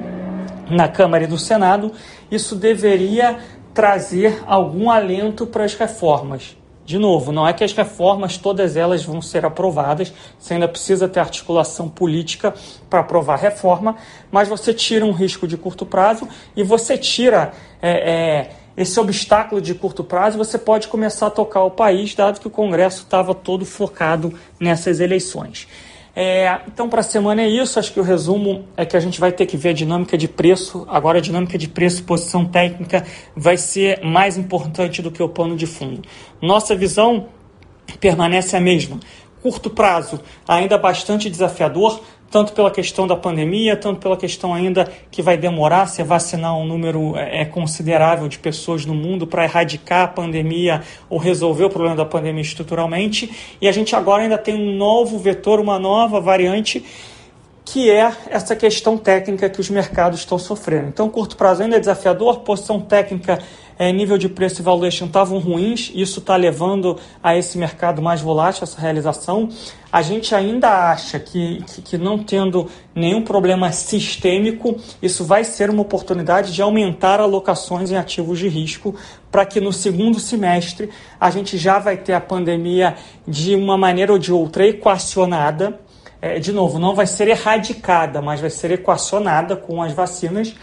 na 0.69 0.89
Câmara 0.89 1.23
e 1.23 1.27
no 1.27 1.37
Senado. 1.37 1.93
Isso 2.29 2.53
deveria 2.53 3.39
trazer 3.73 4.43
algum 4.45 4.91
alento 4.91 5.47
para 5.47 5.63
as 5.63 5.73
reformas. 5.73 6.57
De 6.85 6.97
novo, 6.97 7.31
não 7.31 7.47
é 7.47 7.53
que 7.53 7.63
as 7.63 7.73
reformas, 7.73 8.37
todas 8.37 8.75
elas 8.75 9.03
vão 9.03 9.21
ser 9.21 9.45
aprovadas, 9.45 10.11
você 10.39 10.55
ainda 10.55 10.67
precisa 10.67 11.07
ter 11.07 11.19
articulação 11.19 11.87
política 11.87 12.53
para 12.89 13.01
aprovar 13.01 13.35
a 13.35 13.37
reforma, 13.37 13.95
mas 14.31 14.47
você 14.47 14.73
tira 14.73 15.05
um 15.05 15.11
risco 15.11 15.47
de 15.47 15.57
curto 15.57 15.85
prazo 15.85 16.27
e 16.55 16.63
você 16.63 16.97
tira 16.97 17.53
é, 17.81 18.11
é, 18.11 18.49
esse 18.75 18.99
obstáculo 18.99 19.61
de 19.61 19.75
curto 19.75 20.03
prazo, 20.03 20.37
você 20.37 20.57
pode 20.57 20.87
começar 20.87 21.27
a 21.27 21.31
tocar 21.31 21.63
o 21.63 21.71
país, 21.71 22.15
dado 22.15 22.39
que 22.39 22.47
o 22.47 22.51
Congresso 22.51 23.03
estava 23.03 23.35
todo 23.35 23.65
focado 23.65 24.33
nessas 24.59 24.99
eleições. 24.99 25.67
É, 26.15 26.59
então, 26.67 26.89
para 26.89 26.99
a 26.99 27.03
semana 27.03 27.41
é 27.41 27.47
isso. 27.47 27.79
Acho 27.79 27.93
que 27.93 27.99
o 27.99 28.03
resumo 28.03 28.65
é 28.75 28.85
que 28.85 28.97
a 28.97 28.99
gente 28.99 29.19
vai 29.19 29.31
ter 29.31 29.45
que 29.45 29.55
ver 29.55 29.69
a 29.69 29.73
dinâmica 29.73 30.17
de 30.17 30.27
preço. 30.27 30.85
Agora, 30.89 31.19
a 31.19 31.21
dinâmica 31.21 31.57
de 31.57 31.67
preço, 31.67 32.03
posição 32.03 32.45
técnica, 32.45 33.05
vai 33.35 33.57
ser 33.57 34.03
mais 34.03 34.37
importante 34.37 35.01
do 35.01 35.11
que 35.11 35.23
o 35.23 35.29
pano 35.29 35.55
de 35.55 35.65
fundo. 35.65 36.01
Nossa 36.41 36.75
visão 36.75 37.27
permanece 37.99 38.55
a 38.55 38.59
mesma. 38.59 38.99
Curto 39.41 39.69
prazo, 39.69 40.19
ainda 40.47 40.77
bastante 40.77 41.29
desafiador, 41.29 42.01
tanto 42.31 42.53
pela 42.53 42.71
questão 42.71 43.05
da 43.05 43.15
pandemia, 43.15 43.75
tanto 43.75 43.99
pela 43.99 44.15
questão 44.15 44.53
ainda 44.53 44.89
que 45.11 45.21
vai 45.21 45.35
demorar 45.35 45.87
se 45.87 46.01
vacinar 46.01 46.57
um 46.57 46.65
número 46.65 47.15
é, 47.17 47.41
é 47.41 47.45
considerável 47.45 48.27
de 48.29 48.39
pessoas 48.39 48.85
no 48.85 48.95
mundo 48.95 49.27
para 49.27 49.43
erradicar 49.43 50.03
a 50.03 50.07
pandemia 50.07 50.81
ou 51.09 51.17
resolver 51.17 51.65
o 51.65 51.69
problema 51.69 51.95
da 51.95 52.05
pandemia 52.05 52.41
estruturalmente. 52.41 53.29
E 53.59 53.67
a 53.67 53.71
gente 53.71 53.95
agora 53.95 54.23
ainda 54.23 54.37
tem 54.37 54.55
um 54.55 54.77
novo 54.77 55.19
vetor, 55.19 55.59
uma 55.59 55.77
nova 55.77 56.21
variante 56.21 56.85
que 57.63 57.89
é 57.89 58.11
essa 58.29 58.55
questão 58.55 58.97
técnica 58.97 59.49
que 59.49 59.61
os 59.61 59.69
mercados 59.69 60.19
estão 60.19 60.37
sofrendo. 60.37 60.87
Então, 60.87 61.09
curto 61.09 61.37
prazo 61.37 61.63
ainda 61.63 61.75
é 61.75 61.79
desafiador, 61.79 62.39
posição 62.39 62.79
técnica, 62.79 63.39
é, 63.77 63.91
nível 63.91 64.17
de 64.17 64.29
preço 64.29 64.61
e 64.61 64.63
valuation 64.63 65.05
estavam 65.05 65.39
ruins, 65.39 65.91
isso 65.95 66.19
está 66.19 66.35
levando 66.35 66.99
a 67.23 67.35
esse 67.35 67.57
mercado 67.57 68.01
mais 68.01 68.21
volátil, 68.21 68.63
essa 68.63 68.79
realização. 68.79 69.49
A 69.91 70.01
gente 70.01 70.35
ainda 70.35 70.91
acha 70.91 71.19
que, 71.19 71.63
que, 71.63 71.81
que 71.81 71.97
não 71.97 72.19
tendo 72.19 72.67
nenhum 72.93 73.23
problema 73.23 73.71
sistêmico, 73.71 74.77
isso 75.01 75.23
vai 75.23 75.43
ser 75.43 75.69
uma 75.69 75.81
oportunidade 75.81 76.53
de 76.53 76.61
aumentar 76.61 77.19
alocações 77.19 77.89
em 77.89 77.97
ativos 77.97 78.37
de 78.37 78.47
risco 78.47 78.95
para 79.31 79.45
que 79.45 79.59
no 79.59 79.73
segundo 79.73 80.19
semestre 80.19 80.89
a 81.19 81.31
gente 81.31 81.57
já 81.57 81.79
vai 81.79 81.97
ter 81.97 82.13
a 82.13 82.21
pandemia 82.21 82.95
de 83.27 83.55
uma 83.55 83.77
maneira 83.77 84.13
ou 84.13 84.19
de 84.19 84.31
outra 84.31 84.67
equacionada 84.67 85.79
é, 86.21 86.39
de 86.39 86.51
novo, 86.51 86.77
não 86.77 86.93
vai 86.93 87.07
ser 87.07 87.27
erradicada, 87.27 88.21
mas 88.21 88.39
vai 88.39 88.49
ser 88.49 88.71
equacionada 88.71 89.55
com 89.55 89.81
as 89.81 89.91
vacinas. 89.91 90.55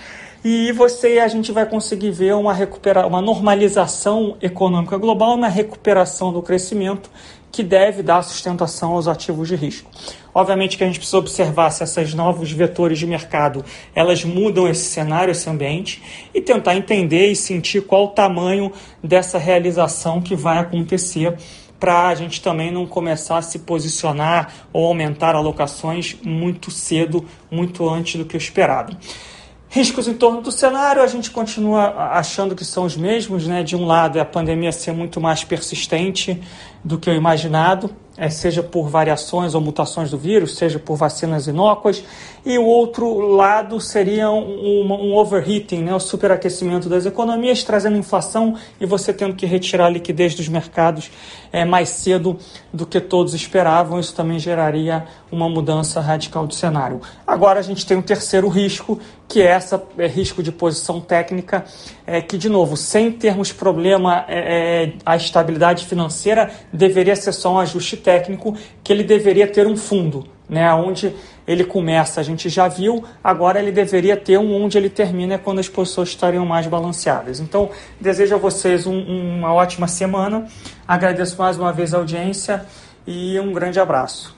E 0.44 0.70
você 0.70 1.18
a 1.18 1.26
gente 1.26 1.50
vai 1.50 1.66
conseguir 1.66 2.12
ver 2.12 2.34
uma, 2.34 2.54
recupera 2.54 3.04
uma 3.04 3.20
normalização 3.20 4.36
econômica 4.40 4.96
global, 4.96 5.34
uma 5.34 5.48
recuperação 5.48 6.32
do 6.32 6.40
crescimento 6.40 7.10
que 7.50 7.64
deve 7.64 8.04
dar 8.04 8.22
sustentação 8.22 8.92
aos 8.92 9.08
ativos 9.08 9.48
de 9.48 9.56
risco. 9.56 9.90
Obviamente 10.32 10.76
que 10.78 10.84
a 10.84 10.86
gente 10.86 10.98
precisa 10.98 11.18
observar 11.18 11.70
se 11.70 11.82
esses 11.82 12.14
novos 12.14 12.52
vetores 12.52 12.98
de 12.98 13.06
mercado 13.06 13.64
elas 13.96 14.22
mudam 14.24 14.68
esse 14.68 14.84
cenário, 14.84 15.32
esse 15.32 15.50
ambiente 15.50 16.00
e 16.32 16.40
tentar 16.40 16.76
entender 16.76 17.32
e 17.32 17.34
sentir 17.34 17.80
qual 17.80 18.04
o 18.04 18.08
tamanho 18.08 18.70
dessa 19.02 19.38
realização 19.38 20.20
que 20.20 20.36
vai 20.36 20.58
acontecer 20.58 21.36
para 21.78 22.08
a 22.08 22.14
gente 22.14 22.42
também 22.42 22.70
não 22.70 22.87
começar 22.87 23.38
a 23.38 23.42
se 23.42 23.61
posicionar 23.61 24.52
ou 24.73 24.87
aumentar 24.87 25.35
alocações 25.35 26.16
muito 26.25 26.70
cedo, 26.70 27.25
muito 27.50 27.88
antes 27.88 28.16
do 28.16 28.25
que 28.25 28.37
o 28.37 28.38
esperado. 28.38 28.97
Riscos 29.71 30.08
em 30.08 30.14
torno 30.14 30.41
do 30.41 30.50
cenário, 30.50 31.02
a 31.02 31.06
gente 31.06 31.30
continua 31.30 32.10
achando 32.12 32.56
que 32.56 32.64
são 32.64 32.84
os 32.84 32.97
mesmos, 32.97 33.47
né? 33.47 33.62
De 33.62 33.76
um 33.76 33.84
lado, 33.84 34.17
é 34.17 34.21
a 34.21 34.25
pandemia 34.25 34.73
ser 34.73 34.93
muito 34.93 35.21
mais 35.21 35.45
persistente 35.45 36.41
do 36.82 36.99
que 36.99 37.10
o 37.10 37.12
imaginado, 37.12 37.95
seja 38.31 38.63
por 38.63 38.89
variações 38.89 39.54
ou 39.54 39.61
mutações 39.61 40.11
do 40.11 40.19
vírus, 40.19 40.57
seja 40.57 40.78
por 40.78 40.97
vacinas 40.97 41.47
inócuas, 41.47 42.02
e 42.45 42.57
o 42.59 42.65
outro 42.65 43.19
lado 43.19 43.81
seria 43.81 44.31
um, 44.31 44.87
um, 44.91 45.15
overheating, 45.15 45.83
né, 45.83 45.95
o 45.95 46.00
superaquecimento 46.00 46.89
das 46.89 47.04
economias, 47.04 47.63
trazendo 47.63 47.97
inflação 47.97 48.54
e 48.81 48.87
você 48.87 49.13
tendo 49.13 49.35
que 49.35 49.45
retirar 49.45 49.87
a 49.87 49.91
liquidez 49.91 50.35
dos 50.35 50.49
mercados 50.49 51.11
é, 51.52 51.65
mais 51.65 51.91
cedo 51.91 52.39
do 52.73 52.87
que 52.87 53.00
todos 53.00 53.35
esperavam. 53.35 54.00
Isso 54.00 54.15
também 54.15 54.39
geraria 54.39 55.07
uma 55.31 55.49
mudança 55.49 56.00
radical 56.00 56.47
do 56.47 56.54
cenário. 56.54 57.00
Agora 57.26 57.61
a 57.61 57.63
gente 57.63 57.85
tem 57.85 57.97
um 57.97 58.02
terceiro 58.02 58.49
risco, 58.49 58.99
que 59.28 59.43
é 59.43 59.47
essa 59.47 59.83
é, 59.99 60.07
risco 60.07 60.43
de 60.43 60.50
posição 60.50 61.00
técnica, 61.00 61.65
é, 62.07 62.23
que, 62.23 62.39
de 62.39 62.49
novo, 62.49 62.76
sem 62.76 63.13
termos 63.13 63.52
problema 63.52 64.25
é, 64.26 64.85
é 64.85 64.93
a 65.04 65.17
estabilidade 65.17 65.85
financeira, 65.85 66.50
deveria 66.73 67.15
ser 67.15 67.33
só 67.33 67.52
um 67.52 67.59
ajuste 67.59 67.97
técnico, 67.97 68.07
que 68.82 68.92
ele 68.92 69.04
deveria 69.04 69.47
ter 69.47 69.66
um 69.66 69.76
fundo, 69.76 70.26
né, 70.49 70.73
onde 70.73 71.14
ele 71.47 71.64
começa, 71.64 72.21
a 72.21 72.23
gente 72.23 72.50
já 72.50 72.68
viu, 72.68 73.02
agora 73.25 73.58
ele 73.58 73.73
deveria 73.73 74.16
ter 74.16 74.38
um 74.38 74.62
onde 74.62 74.76
ele 74.76 74.90
termina 74.90 75.34
é 75.34 75.38
quando 75.38 75.60
as 75.60 75.68
posições 75.68 76.10
estariam 76.10 76.44
mais 76.44 76.66
balanceadas. 76.66 77.40
Então, 77.40 77.71
desejo 77.99 78.34
a 78.34 78.38
vocês 78.38 78.86
um, 78.86 78.99
uma 78.99 79.54
ótima 79.54 79.88
semana, 79.88 80.47
agradeço 80.86 81.38
mais 81.38 81.58
uma 81.58 81.73
vez 81.73 81.94
a 81.94 81.99
audiência 81.99 82.66
e 83.06 83.40
um 83.40 83.50
grande 83.52 83.80
abraço. 83.80 84.36